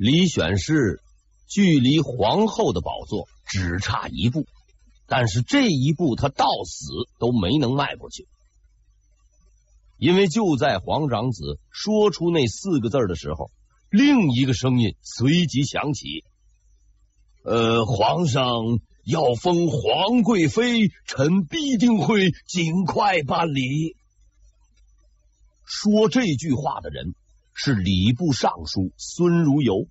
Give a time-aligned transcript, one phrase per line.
[0.00, 1.02] 李选侍
[1.46, 4.46] 距离皇后的宝座只差一步，
[5.06, 6.86] 但是这一步他到死
[7.18, 8.26] 都没能迈过去。
[9.98, 13.50] 因为就在皇长子说出那四个字的时候，
[13.90, 16.24] 另一个声音随即响起
[17.44, 18.54] ：“呃，皇上
[19.04, 23.96] 要封皇贵妃，臣必定会尽快办理。”
[25.68, 27.14] 说这句话的人
[27.62, 29.86] 是礼部尚书孙如游。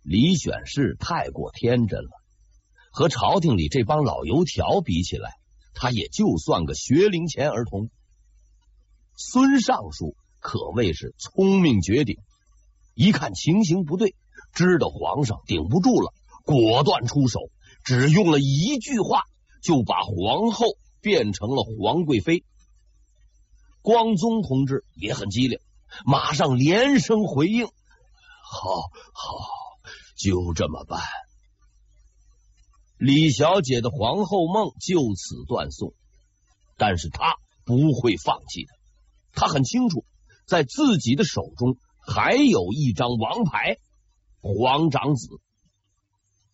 [0.00, 2.10] 李选侍太过天真了，
[2.92, 5.32] 和朝廷里这帮老油条比起来，
[5.74, 7.90] 他也就算个学龄前儿童。
[9.16, 12.16] 孙尚书可谓是聪明绝顶，
[12.94, 14.14] 一看情形不对，
[14.54, 17.40] 知道皇上顶不住了，果断出手，
[17.82, 19.24] 只用了一句话
[19.64, 22.44] 就把皇后变成了皇贵妃。
[23.82, 25.58] 光宗同志也很机灵，
[26.04, 27.66] 马上连声回应
[28.42, 29.48] ：“好，好，
[30.16, 31.00] 就这么办。”
[32.98, 35.94] 李小姐的皇后梦就此断送，
[36.76, 38.72] 但是她不会放弃的。
[39.32, 40.04] 她很清楚，
[40.46, 43.76] 在自己的手中还有一张王牌——
[44.40, 45.28] 皇长子。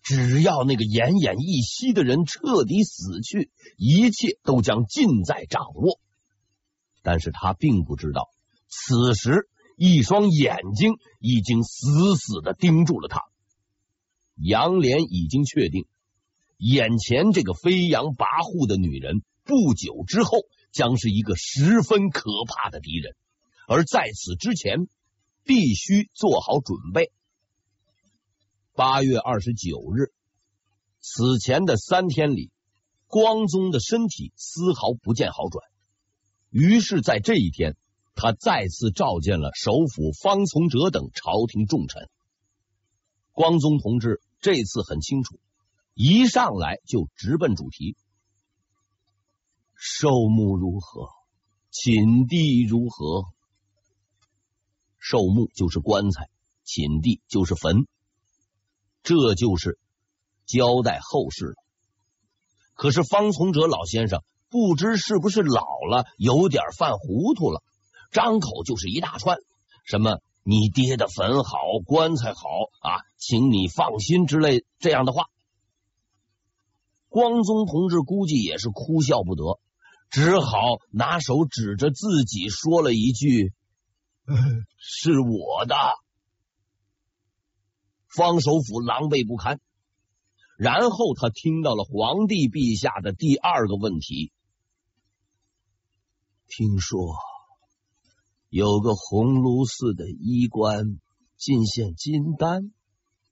[0.03, 5.99] 只要那个奄奄一息的人彻底死去，一切都将尽在掌握。
[7.03, 8.29] 但是他并不知道，
[8.69, 13.23] 此时一双眼睛已经死死的盯住了他。
[14.35, 15.87] 杨莲已经确定，
[16.57, 20.47] 眼前这个飞扬跋扈的女人，不久之后。
[20.73, 23.17] 将是一个十分可怕的敌人，
[23.67, 24.89] 而在此之前，
[25.43, 27.13] 必须做好准备。
[28.75, 30.13] 八月二十九日，
[31.01, 32.51] 此前的三天里，
[33.07, 35.65] 光宗的身体丝毫不见好转。
[36.51, 37.75] 于是，在这一天，
[38.17, 42.09] 他再次召见了首辅方从哲等朝廷重臣。
[43.33, 45.39] 光宗同志这次很清楚，
[45.93, 47.95] 一上来就直奔主题。
[49.75, 51.11] 寿木如何？
[51.71, 53.27] 寝地如何？
[54.99, 56.31] 寿木就是棺材，
[56.65, 57.87] 寝地就是坟，
[59.03, 59.79] 这就是
[60.47, 61.55] 交代后事了。
[62.73, 67.63] 可是方从哲老先生不知是不是老了，有点犯糊涂了，
[68.11, 69.39] 张口就是一大串，
[69.85, 72.41] 什么你爹的坟好，棺材好
[72.81, 75.27] 啊，请你放心之类这样的话。
[77.09, 79.61] 光宗同志估计也是哭笑不得。
[80.09, 83.53] 只好拿手指着自己说了一句
[84.79, 85.75] ：“是我的。”
[88.07, 89.61] 方首辅狼狈不堪。
[90.57, 94.33] 然后他听到了皇帝陛下的第二个问题
[96.47, 97.17] ：“听说
[98.49, 100.99] 有个鸿臚寺的衣冠
[101.37, 102.73] 进献金丹，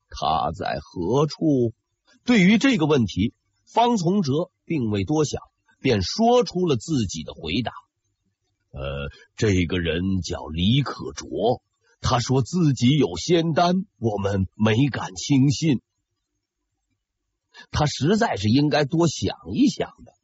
[0.09, 1.73] 他在何处？”
[2.25, 5.41] 对于这个问题，方从哲并未多想。
[5.81, 7.71] 便说出了自己的回答。
[8.71, 11.61] 呃，这个人叫李可灼，
[12.01, 15.83] 他说自己有仙丹，我们没敢轻信。
[17.71, 20.15] 他实在是应该多想一想的，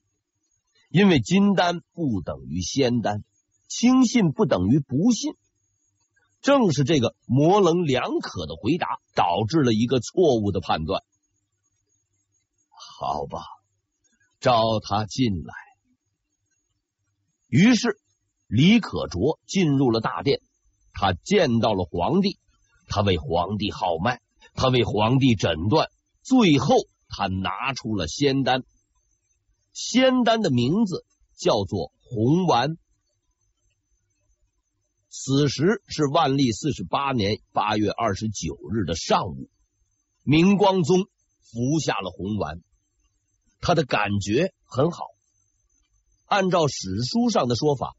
[0.89, 3.22] 因为金丹不等于仙丹，
[3.70, 5.32] 轻信不等于不信。
[6.42, 11.03] 正是这个模棱两可的回答，导致了一个错误的判断。
[12.69, 13.41] 好吧。
[14.41, 15.54] 召他进来。
[17.47, 18.00] 于是
[18.47, 20.41] 李可灼进入了大殿，
[20.94, 22.38] 他见到了皇帝，
[22.86, 24.22] 他为皇帝号脉，
[24.54, 25.91] 他为皇帝诊断，
[26.22, 26.75] 最后
[27.06, 28.64] 他拿出了仙丹。
[29.75, 31.04] 仙丹的名字
[31.36, 32.78] 叫做红丸。
[35.12, 39.50] 此时是万历四十八年八月二十九日的上午，
[40.22, 41.00] 明光宗
[41.41, 42.60] 服下了红丸。
[43.60, 45.06] 他的感觉很好，
[46.26, 47.97] 按照史书上的说法，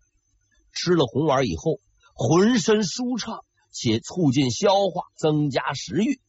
[0.71, 1.81] 吃了红丸以后，
[2.13, 3.43] 浑身舒畅，
[3.73, 6.21] 且促进消化，增加食欲。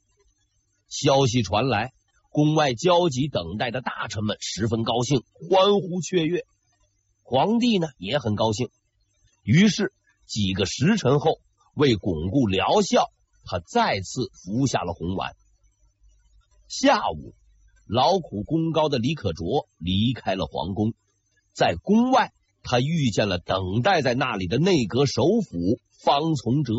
[0.88, 1.92] 消息传来，
[2.28, 6.44] 宫外焦急等待的大臣们十分高兴，欢呼雀跃。
[7.22, 8.68] 皇帝呢也很高兴，
[9.44, 9.92] 于是
[10.32, 11.40] 几个时辰后，
[11.74, 13.12] 为巩固疗效，
[13.44, 15.36] 他再次服下了红丸。
[16.68, 17.34] 下午。
[17.88, 20.94] 劳苦功高的李可灼离开了皇宫，
[21.52, 22.32] 在宫外，
[22.62, 26.72] 他遇见了等待在那里的内阁首辅方从哲。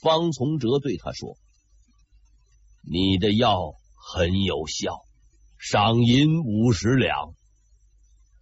[0.00, 1.36] 方从哲对他说
[2.88, 5.02] ：“你的药很有效，
[5.58, 7.34] 赏银五十两。”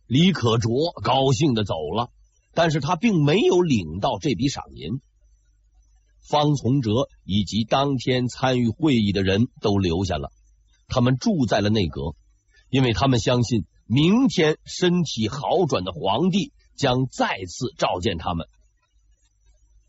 [0.07, 2.11] 李可灼高兴的走了，
[2.57, 5.01] 但是他并没有领到这笔赏银。
[6.27, 6.91] 方从哲
[7.23, 10.33] 以及当天参与会议的人都留下了，
[10.89, 12.17] 他们住在了内阁，
[12.71, 18.49] 因为他们相信明天身体好转的皇帝将再次召见他们。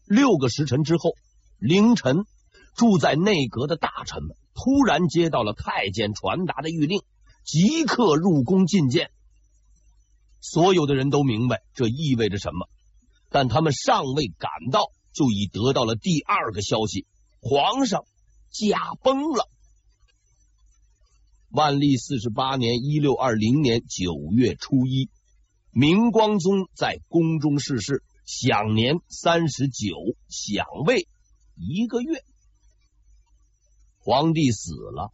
[0.06, 1.14] 六个时辰之后，
[1.58, 2.26] 凌晨，
[2.76, 7.02] 住在内阁的大臣们突然接到了太监传达的谕令，
[7.46, 9.10] 即刻入宫觐见。
[10.50, 12.70] 所有的人都明白这意味着什么，
[13.30, 17.06] 但他们尚未赶到，就已得到了第二个消息：
[17.42, 18.06] 皇上
[18.50, 19.50] 驾崩了。
[21.50, 25.10] 万历四十八年（一六二零年）九月初一，
[25.72, 29.96] 明光宗在宫中逝世，享年三十九，
[30.30, 31.10] 享位
[31.56, 32.24] 一个月。
[34.00, 35.12] 皇帝死了，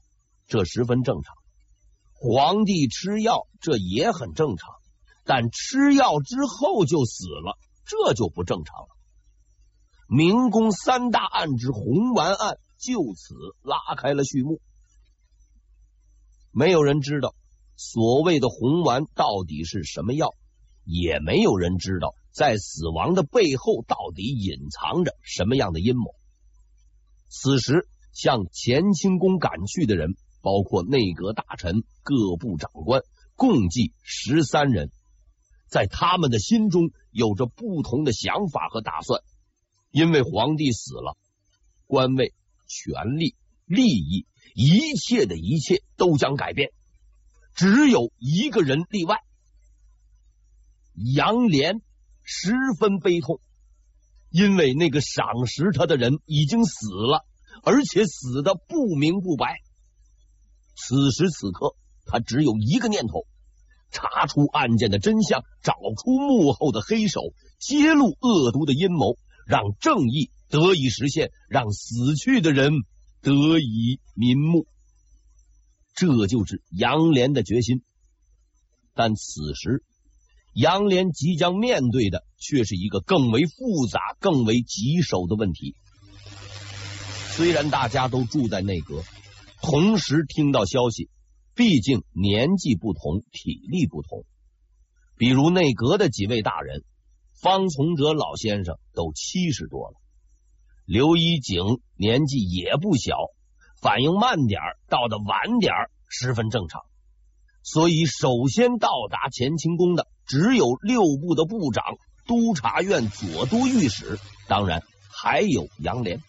[0.48, 1.34] 这十分正常；
[2.14, 4.76] 皇帝吃药，这也很正常。
[5.26, 8.88] 但吃药之后就死了，这就不正常了。
[10.08, 14.60] 明宫三大案之红丸案就此拉开了序幕。
[16.52, 17.34] 没有人知道
[17.76, 20.36] 所谓的红丸到底是什么药，
[20.84, 26.14] 也没有人知道在死亡的背后到底隐藏着什么样的阴谋。
[27.30, 33.02] 此时，向乾清宫赶去的人，包括内阁大臣、各部长官，
[33.36, 34.92] 共计十三人。
[35.74, 39.24] 在他们的心中有着不同的想法和打算，
[39.90, 41.18] 因为皇帝死了，
[41.88, 42.32] 官位、
[42.68, 43.36] 权力、
[43.66, 46.70] 利益，一切的一切都将改变。
[47.56, 49.18] 只有一个人例外，
[50.94, 51.82] 杨连
[52.22, 53.40] 十分悲痛，
[54.30, 57.26] 因为那个赏识他的人已经死了，
[57.64, 59.56] 而且死的不明不白。
[60.76, 61.76] 此时此刻，
[62.06, 63.26] 他只有一个念头。
[63.94, 67.22] 查出案件的真相，找出幕后的黑手，
[67.60, 72.74] 揭露恶毒的阴谋，让正义得以实现，让死去的人
[73.22, 74.68] 得以瞑目。
[75.96, 77.84] 这就是杨连的决心。
[78.96, 79.84] 但此时，
[80.54, 85.76] 杨连即将面对的却是一个更为复杂、更为棘手的问题。
[87.36, 89.04] 虽然大家都住在内阁，
[89.62, 91.10] 同时听到消息。
[91.56, 94.26] 毕竟年纪不同，体力不同。
[95.18, 96.84] 比如内阁的几位大人，
[97.40, 99.96] 方从哲老先生都七十多了，
[100.86, 103.16] 刘一景年纪也不小，
[103.80, 106.82] 反应慢点儿，到的晚点儿十分正常。
[107.62, 111.84] 所以，首先到达乾清宫的只有六部的部长、
[112.26, 116.20] 督察院左都御史，当然还有杨连。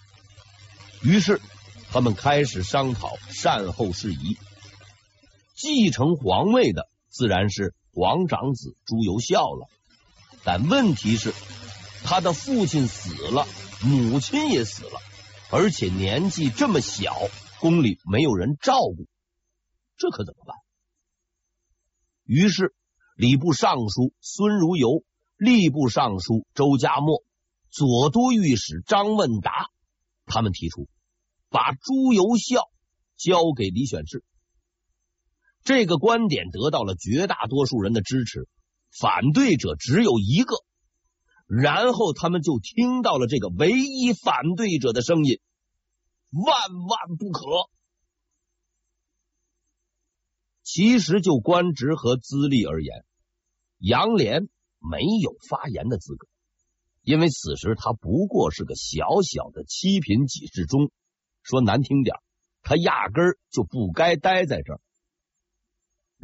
[1.02, 1.40] 于是，
[1.90, 4.36] 他们开始商讨善后事宜。
[5.54, 9.68] 继承皇位的自然是皇长子朱由校了，
[10.44, 11.32] 但问题是
[12.02, 13.46] 他的父亲死了，
[13.80, 15.00] 母亲也死了，
[15.52, 17.14] 而且年纪这么小，
[17.60, 19.06] 宫里没有人照顾，
[19.96, 20.56] 这可怎么办？
[22.24, 22.74] 于是
[23.14, 25.04] 礼部尚书孙如游、
[25.38, 27.22] 吏部尚书周嘉墨、
[27.70, 29.68] 左都御史张问达
[30.26, 30.88] 他们提出
[31.48, 32.68] 把朱由校
[33.16, 34.24] 交给李选侍。
[35.64, 38.46] 这个观点得到了绝大多数人的支持，
[38.90, 40.54] 反对者只有一个。
[41.46, 45.40] 然后他们就听到了这个唯一反对者的声音
[46.30, 46.54] ：“万
[46.88, 47.44] 万不可！”
[50.62, 53.04] 其实就官职和资历而言，
[53.78, 54.48] 杨连
[54.78, 56.26] 没有发言的资格，
[57.02, 60.90] 因为此时他不过是个小小的七品给事中，
[61.42, 62.16] 说难听点，
[62.62, 64.80] 他压根儿就不该待在这儿。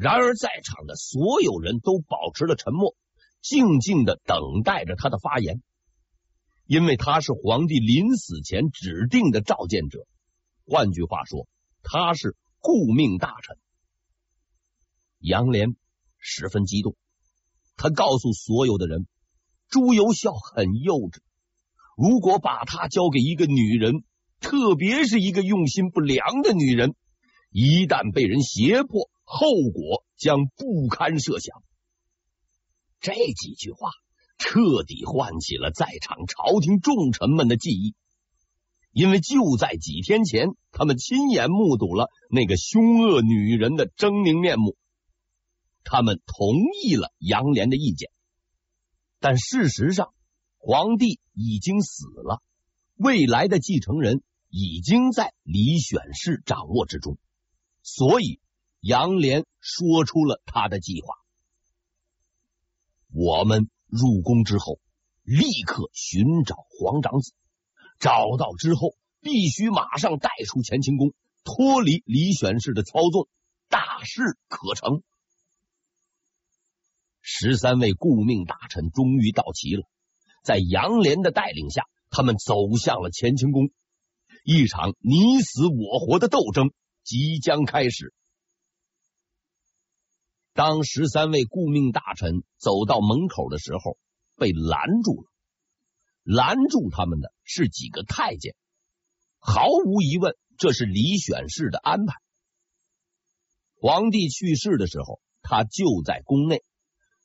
[0.00, 2.96] 然而，在场的所有人都保持了沉默，
[3.42, 5.62] 静静的等待着他的发言，
[6.64, 10.06] 因为他是皇帝临死前指定的召见者。
[10.64, 11.46] 换句话说，
[11.82, 13.58] 他是顾命大臣。
[15.18, 15.76] 杨连
[16.18, 16.96] 十分激动，
[17.76, 19.06] 他告诉所有的人
[19.68, 21.18] ：“朱由校很幼稚，
[21.94, 24.02] 如果把他交给一个女人，
[24.40, 26.94] 特别是一个用心不良的女人，
[27.50, 31.62] 一旦被人胁迫。”后果将不堪设想。
[32.98, 33.90] 这几句话
[34.38, 37.94] 彻底唤起了在场朝廷重臣们的记忆，
[38.90, 44.76] 因为就在几天前，他们亲眼目睹了那个凶恶女人的狰狞面目。
[45.84, 48.10] 他们同意了杨连的意见，
[49.20, 50.12] 但事实上，
[50.58, 52.42] 皇帝已经死了，
[52.96, 57.16] 未来的继承人已经在李选侍掌握之中，
[57.84, 58.39] 所以。
[58.80, 61.14] 杨连说出了他的计划：
[63.12, 64.80] 我们入宫之后，
[65.22, 67.34] 立刻寻找皇长子，
[67.98, 71.12] 找到之后，必须马上带出乾清宫，
[71.44, 73.28] 脱离李选侍的操纵，
[73.68, 75.02] 大事可成。
[77.20, 79.82] 十三位顾命大臣终于到齐了，
[80.42, 83.70] 在杨连的带领下，他们走向了乾清宫。
[84.42, 86.72] 一场你死我活的斗争
[87.04, 88.14] 即将开始。
[90.52, 93.96] 当十三位顾命大臣走到门口的时候，
[94.36, 95.30] 被拦住了。
[96.22, 98.54] 拦住他们的是几个太监。
[99.38, 102.14] 毫无疑问，这是李选侍的安排。
[103.76, 106.62] 皇帝去世的时候，他就在宫内。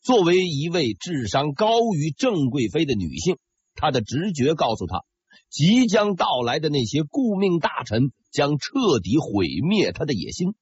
[0.01, 3.38] 作为一位智商高于郑贵妃的女性，
[3.74, 5.03] 她的直觉告诉她，
[5.50, 10.53] 即将到来的那些顾命大臣将彻底毁灭她的野心。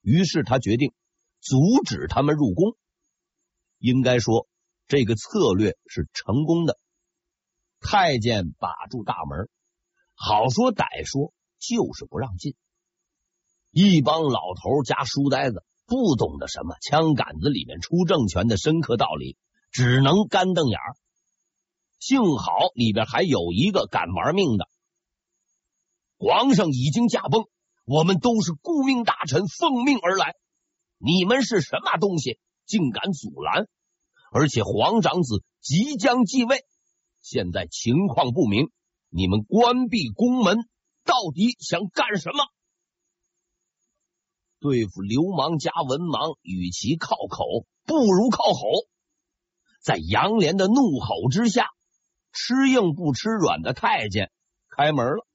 [0.00, 0.92] 于是，她决定
[1.40, 2.76] 阻止他们入宫。
[3.78, 4.48] 应该说，
[4.86, 6.78] 这个策略是成功的。
[7.80, 9.48] 太监把住大门，
[10.14, 12.54] 好说歹说，就是不让进。
[13.70, 15.64] 一帮老头加书呆子。
[15.90, 19.38] 不懂得什么枪杆子里面出政权的深刻道理，
[19.70, 20.94] 只能干瞪眼儿。
[21.98, 24.68] 幸好里边还有一个敢玩命的。
[26.18, 27.46] 皇上已经驾崩，
[27.86, 30.34] 我们都是顾命大臣，奉命而来。
[30.98, 33.68] 你们是什么东西，竟敢阻拦？
[34.30, 36.64] 而且皇长子即将继位，
[37.22, 38.70] 现在情况不明，
[39.08, 40.58] 你们关闭宫门，
[41.04, 42.38] 到底想干什么？
[44.60, 48.60] 对付流氓加文盲，与其靠口，不如靠吼。
[49.80, 51.68] 在杨连的怒吼之下，
[52.32, 54.32] 吃硬不吃软的太监
[54.68, 55.26] 开门了。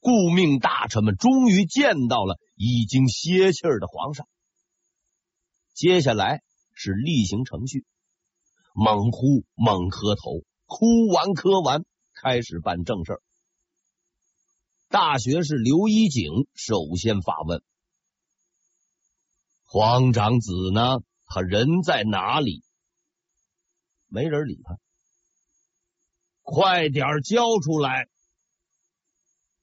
[0.00, 4.26] 顾命大臣们终于见到了已经歇气儿的皇上。
[5.76, 6.42] 接下来
[6.72, 7.84] 是例行程序，
[8.72, 13.22] 猛呼猛磕头，哭完磕完，开始办正事儿。
[14.88, 17.62] 大学士刘一景首先发问。
[19.64, 21.00] 皇长子呢？
[21.26, 22.64] 他人在哪里？
[24.06, 24.78] 没人理他。
[26.40, 28.08] 快点交出来！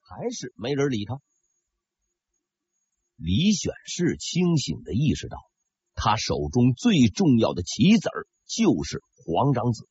[0.01, 1.19] 还是没人理他。
[3.15, 5.37] 李选侍清醒的意识到，
[6.03, 9.87] 他手中最重要的棋子儿就是皇长子。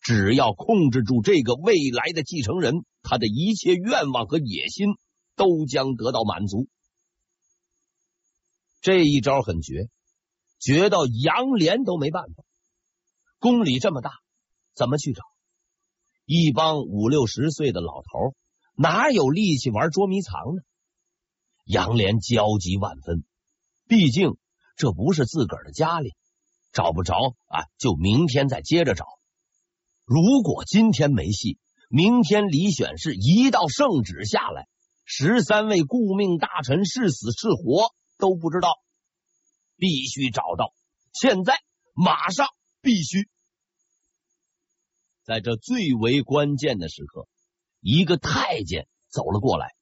[0.00, 4.88] 只要控制住这个未来的继承人，他的一切愿望和野心
[5.36, 6.66] 都将得到满足。
[8.80, 9.88] 这一招很绝，
[10.58, 12.42] 绝到杨连都没办法。
[13.38, 14.10] 宫里这么大，
[14.74, 15.22] 怎么去找？
[16.24, 18.34] 一帮五六十岁的老头
[18.76, 20.62] 哪有力气玩捉迷藏呢？
[21.64, 23.24] 杨连焦急万分，
[23.86, 24.36] 毕竟
[24.76, 26.14] 这不是自个儿的家里，
[26.72, 29.06] 找不着啊，就明天再接着找。
[30.04, 34.66] 如果今天没戏，明天李选是一道圣旨下来，
[35.04, 37.94] 十三位顾命大臣是死是活。
[38.16, 38.78] 都不知道，
[39.76, 40.72] 必须找到。
[41.12, 41.58] 现在，
[41.92, 42.46] 马上，
[42.80, 43.28] 必须。
[45.24, 47.26] 在这最为关键的时刻，
[47.80, 49.74] 一个太监走了过来，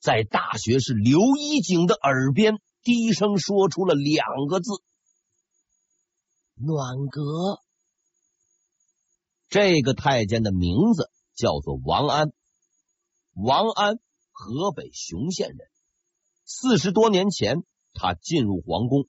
[0.00, 4.70] 在大学士刘一景的耳边低声说出了两个字
[6.56, 7.60] ：“暖阁。”
[9.48, 12.32] 这个太监的名字叫做王安，
[13.34, 13.98] 王安，
[14.30, 15.58] 河北雄县人。
[16.44, 19.06] 四十多年前，他进入皇宫。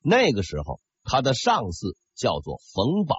[0.00, 3.16] 那个时候，他的上司叫做冯宝。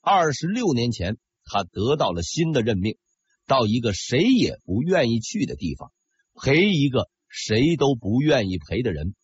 [0.00, 2.98] 二十六年前，他得到了新的任命，
[3.46, 5.92] 到一个谁也不愿意去的地方，
[6.34, 9.14] 陪一个谁都不愿意陪的人。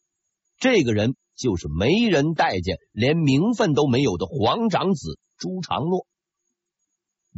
[0.59, 6.07] 这个人就是没人待见、连名分都没有的皇长子朱常洛。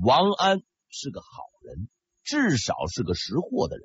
[0.01, 1.27] 王安是个好
[1.63, 1.89] 人，
[2.23, 3.85] 至少是个识货的人。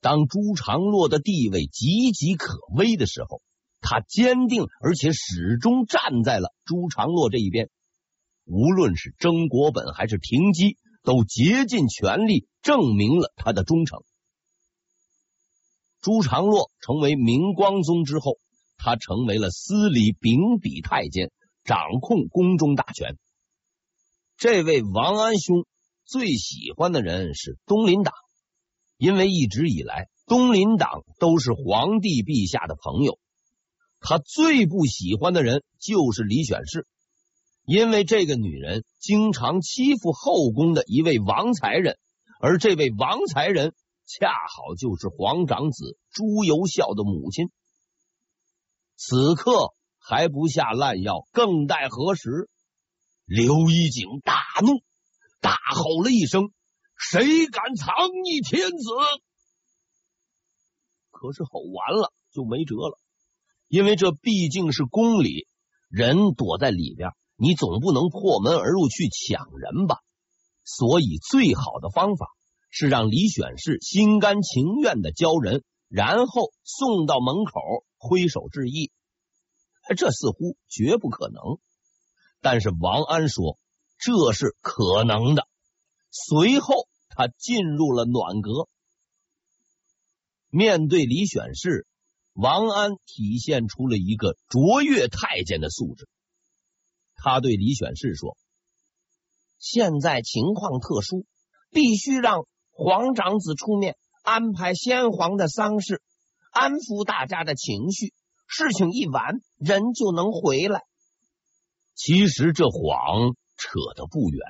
[0.00, 3.42] 当朱常洛的地位岌岌可危的时候，
[3.80, 7.70] 他坚定而且始终站在了朱常洛这一边。
[8.44, 14.00] 无论是争国本还是平基，都竭尽全力证明了他的忠诚。
[16.00, 18.38] 朱常洛成为明光宗之后，
[18.76, 21.30] 他成为了司礼秉笔太监，
[21.64, 23.16] 掌控宫中大权。
[24.36, 25.66] 这位王安兄
[26.04, 28.14] 最喜欢的人是东林党。
[28.96, 33.18] 因为一直以来，东林党都是皇帝陛下的朋友。
[33.98, 36.86] 他最不喜欢的人就是李选侍，
[37.64, 41.96] 因为这个女人经常欺负后宫的一位王才人，
[42.40, 43.72] 而这位王才人
[44.12, 47.48] 恰好就是皇长子朱由校的母亲。
[48.96, 52.50] 此刻还不下烂药，更待何时？
[53.24, 54.82] 刘一景大怒，
[55.40, 56.50] 大吼了一声
[56.98, 58.84] ：“谁敢藏匿天子？”
[61.12, 62.98] 可是吼完了就没辙了，
[63.68, 65.46] 因为这毕竟是宫里，
[65.88, 70.00] 人躲在里边，你总不能破门而入去抢人吧？
[70.64, 72.26] 所以最好的方法
[72.70, 78.90] 是让李选侍心甘情愿的交人，然后送到门口挥手致意。
[79.96, 81.58] 这似乎绝不可能，
[82.40, 83.58] 但是王安说
[83.98, 85.48] 这是可能的。
[86.10, 88.68] 随后他进入了暖阁，
[90.48, 91.86] 面对李选侍，
[92.32, 96.08] 王安体现出了一个卓越太监的素质。
[97.16, 98.36] 他对李选侍说
[99.58, 101.26] ：“现在情况特殊，
[101.70, 102.46] 必须让
[102.82, 106.00] 皇长子出面安排先皇的丧事，
[106.50, 108.14] 安抚大家的情绪。”
[108.48, 110.80] 事情一完，人就能回来。
[111.94, 114.40] 其实这谎扯得不远，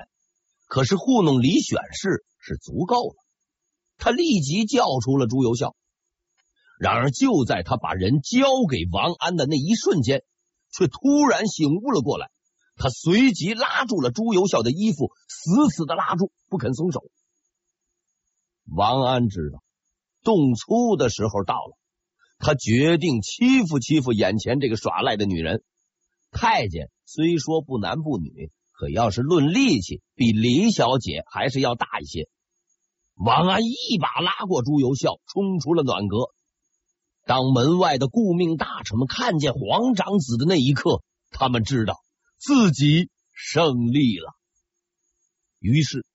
[0.69, 3.17] 可是糊弄李选侍是足够了。
[3.99, 5.75] 他立即叫出了朱由校。
[6.79, 10.23] 然而就在他把人交给王安的那一瞬间，
[10.71, 12.31] 却突然醒悟了过来。
[12.77, 17.03] 他随即拉住了朱由校的衣服，死死的拉住，不肯松手。
[18.73, 19.63] 王安知道
[20.23, 21.77] 动粗的时候到了。
[22.39, 25.63] 他决定欺负欺负眼前这个耍赖的女人。
[26.31, 32.29] 太监虽说不男不女，可要是论力气，比李小姐还是要大一些。
[33.15, 36.31] 王安一把拉过朱由校，冲出了暖阁。
[37.27, 41.99] 当门外的顾命大臣们看见皇长子的那一刻，他们知道
[42.39, 44.33] 自己胜利了。
[45.59, 46.07] 于是，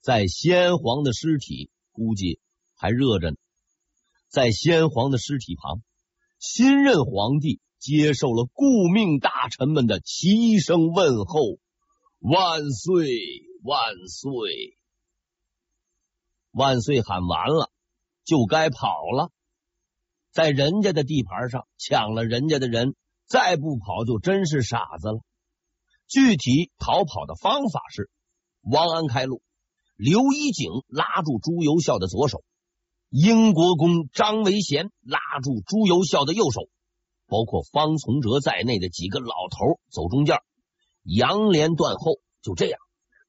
[0.00, 2.40] 在先皇的尸体估计
[2.74, 3.36] 还热着呢。
[4.28, 5.82] 在先皇的尸体旁，
[6.38, 11.58] 新任皇帝接受了顾命大臣们的齐声问候
[12.18, 13.20] ：“万岁，
[13.62, 14.78] 万岁，
[16.50, 17.70] 万岁！”喊完了，
[18.24, 19.30] 就该跑了。
[20.30, 25.20] 在人家的地盘上抢了人家的人，再不跑就真是傻子了。
[26.08, 28.10] 具体逃跑的方法是：
[28.62, 29.42] 王安开路，
[30.02, 32.42] 刘一景拉住朱由校的左手。
[33.08, 36.62] 英国公张维贤拉住朱由校的右手，
[37.28, 40.40] 包括方从哲在内的几个老头走中间，
[41.04, 42.16] 杨连断后。
[42.42, 42.80] 就这样，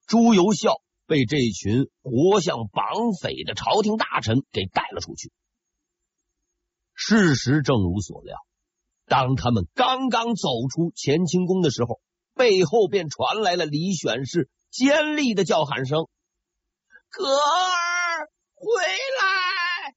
[0.08, 5.30] 朱由校被这群活像绑匪的朝廷大臣给带了出去。
[6.92, 8.36] 事实正如所料，
[9.06, 12.00] 当他们刚刚走出乾清宫的时候，
[12.34, 16.08] 背后便传来了李选侍尖利的叫喊声
[17.16, 18.82] ：“哥儿回
[19.20, 19.94] 来！”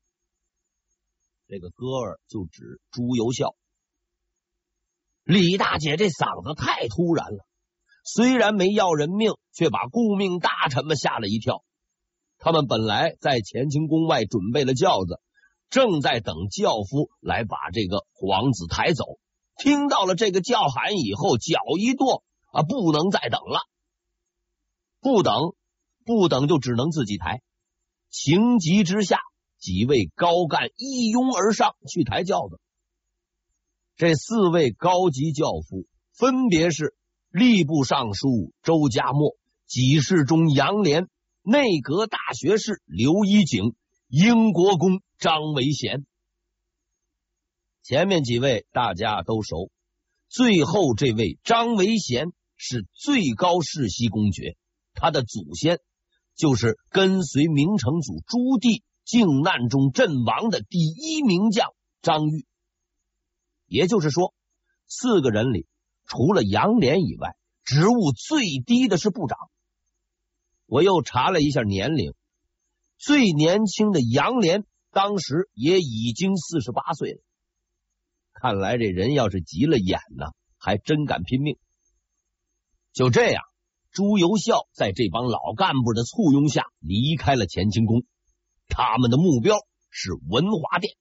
[1.50, 3.56] 这个哥儿就指朱由校。
[5.24, 7.46] 李大姐这嗓子太突然了，
[8.04, 11.64] 虽然没要人命，却把顾命大臣们吓了一跳。
[12.38, 15.20] 他们本来在乾清宫外准备了轿子，
[15.70, 19.04] 正在等轿夫来把这个皇子抬走。
[19.58, 23.62] 听到了这个叫喊以后，脚一跺啊，不能再等了，
[25.02, 25.56] 不等，
[26.08, 27.44] 不等就只能自己抬。
[28.10, 29.20] 情急之下。
[29.60, 32.60] 几位高干一拥而上去抬轿子，
[33.96, 36.96] 这四位高级轿夫分别是
[37.32, 39.36] 吏部尚书周嘉谟、
[39.68, 41.10] 给事中杨连、
[41.42, 43.74] 内阁大学士刘一景、
[44.08, 46.06] 英国公张维贤。
[47.82, 49.72] 前面几位大家都熟，
[50.30, 54.56] 最后这位张维贤是最高世袭公爵，
[54.94, 55.80] 他的祖先
[56.38, 58.82] 就是跟随明成祖朱棣。
[59.04, 61.70] 靖难中阵亡的第一名将
[62.02, 62.46] 张玉，
[63.66, 64.34] 也就是说，
[64.86, 65.66] 四个人里
[66.04, 69.38] 除了杨连以外，职务最低的是部长。
[70.66, 72.16] 我又查了一下年龄，
[72.98, 77.22] 最年轻的杨连当时也已经四十八岁了。
[78.34, 80.26] 看来这人要是急了眼呢，
[80.58, 81.58] 还真敢拼命。
[82.92, 83.42] 就这样，
[83.92, 88.04] 朱由校在这帮老干部的簇拥下离开了乾清宫。
[88.68, 89.58] 他们的目标
[89.90, 90.94] 是文华殿，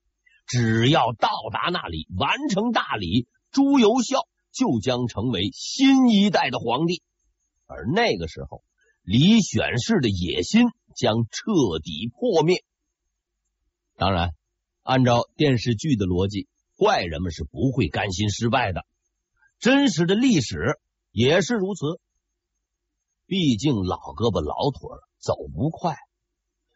[0.47, 4.21] 只要到达那里，完成大礼，朱由校
[4.53, 7.03] 就将成为新一代的皇帝。
[7.67, 8.63] 而那个时候，
[9.03, 12.65] 李选侍的野心将彻底破灭。
[13.97, 14.31] 当然，
[14.83, 18.87] 按照电视剧的逻辑，坏人们是不会甘心失败的。
[19.59, 20.79] 真实的历史
[21.11, 22.01] 也是如此。
[23.27, 25.97] 毕竟老胳膊老腿走不快。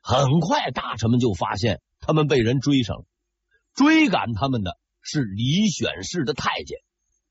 [0.03, 3.05] 很快，大臣们就发现他们被人追上了。
[3.75, 6.79] 追赶他们的是李选侍的太监，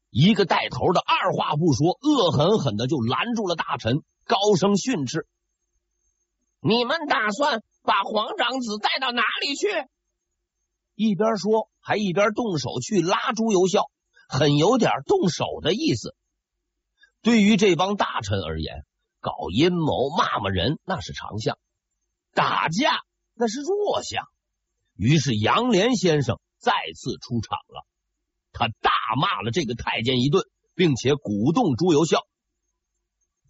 [0.10, 5.28] 一个带头的二话不说，恶狠狠的就拦住了大臣，高声训斥
[6.62, 9.68] ：“你们打算把皇长子带到哪里去？
[10.96, 13.90] 一边说，还一边动手去拉朱由校，
[14.30, 16.16] 很有点动手的意思。
[17.22, 18.86] 对于这帮大臣而言，
[19.20, 21.58] 搞阴谋、骂骂人那是长项，
[22.34, 23.02] 打架
[23.34, 24.26] 那是弱项。
[24.96, 27.86] 于是杨连先生再次出场了，
[28.52, 30.44] 他大骂了这个太监一顿，
[30.76, 32.26] 并且鼓动朱由校：“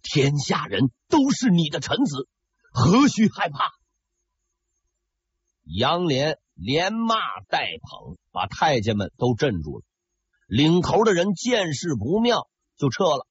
[0.02, 2.28] 天下人都是你的臣子，
[2.72, 3.70] 何须害怕？”
[5.62, 7.16] 杨连连骂
[7.48, 9.84] 带捧，把太监们都镇住了。
[10.46, 13.26] 领头的人见势不妙，就撤了。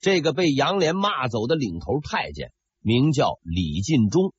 [0.00, 4.32] 这个被杨连骂走的领头太监名叫李进忠，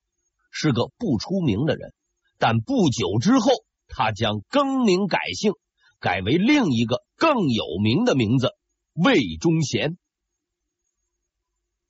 [0.52, 1.94] 是个不出名的人。
[2.40, 3.52] 但不久之后，
[3.88, 5.54] 他将更名改姓，
[6.00, 8.50] 改为另一个更有名的名字
[8.94, 10.00] 魏忠贤。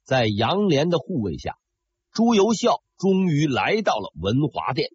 [0.03, 1.55] 在杨连的护卫下，
[2.11, 4.89] 朱由校终于来到了文华殿，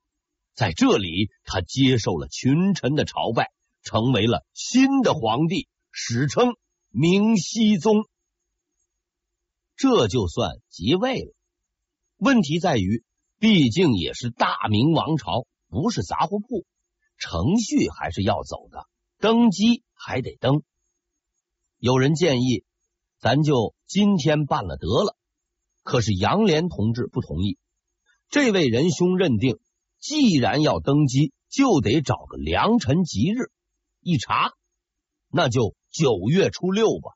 [0.54, 3.50] 在这里，他接受了群臣的朝拜，
[3.82, 6.56] 成为了新的皇帝，史称
[6.90, 8.04] 明熹宗。
[9.76, 11.34] 这就算即位了。
[12.16, 13.04] 问题在于。
[13.38, 16.64] 毕竟也是大明王朝，不是杂货铺，
[17.18, 18.86] 程序还是要走的，
[19.18, 20.62] 登基还得登。
[21.76, 22.64] 有人建议，
[23.18, 25.18] 咱就今天办了得了。
[25.82, 27.58] 可是杨连同志不同意。
[28.30, 29.58] 这位仁兄认定，
[30.00, 33.50] 既然要登基，就得找个良辰吉日。
[34.00, 34.54] 一查，
[35.28, 37.12] 那就九月初六吧。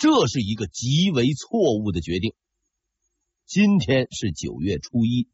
[0.00, 2.32] 这是一个极为错误的决定。
[3.44, 5.28] 今天是九月初一，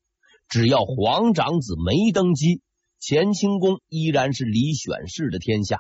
[0.49, 2.63] 只要皇长子没登基，
[3.01, 5.79] 乾清宫依然是李选侍的天下，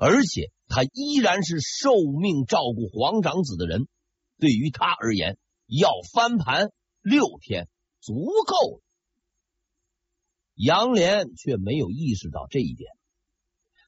[0.00, 3.86] 而且他依然是受命照顾皇长子的人。
[4.40, 7.68] 对于他而言，要翻盘六天
[8.00, 8.82] 足够了。
[10.56, 12.90] 杨连却没有意识到这一点。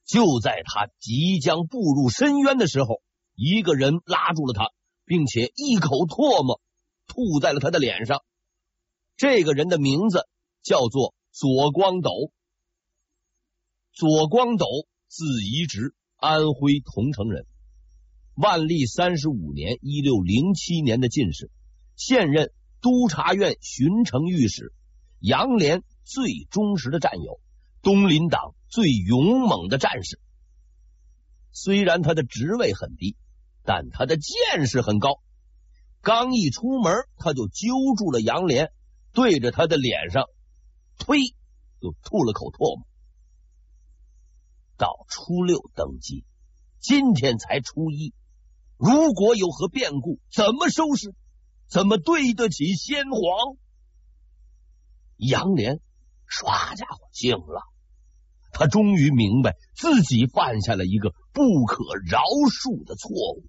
[0.04, 3.02] 就在他即将步入深渊的时候，
[3.36, 4.72] 一个人拉住了他，
[5.04, 6.60] 并且一口唾沫。
[7.08, 8.24] 吐在了他的脸上。
[9.16, 10.26] 这个人的名字
[10.62, 12.32] 叫做左光斗。
[13.92, 14.66] 左光斗，
[15.06, 17.46] 字宜直，安徽桐城人。
[18.34, 21.48] 万历三十五年（一六零七年）的进士，
[21.94, 24.72] 现任督察院巡城御史，
[25.20, 27.40] 杨连最忠实的战友，
[27.82, 30.20] 东林党最勇猛的战士。
[31.52, 33.16] 虽然他的职位很低，
[33.66, 35.20] 但他的见识很高。
[36.00, 38.72] 刚一出门，他就揪住了杨连，
[39.12, 40.24] 对着他的脸上，
[40.98, 41.34] 呸，
[41.80, 42.86] 就吐了口唾沫。
[44.78, 46.24] 到初六登基，
[46.78, 48.14] 今天才初一，
[48.76, 51.12] 如果有何变故，怎么收拾？
[51.68, 53.56] 怎么对得起先皇？
[55.16, 55.80] 杨连，
[56.28, 57.62] 唰家伙，醒了！
[58.52, 63.44] 他终于明白自己犯下了一个不可饶恕的错误。